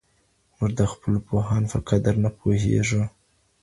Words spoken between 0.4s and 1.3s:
موږ د خپلو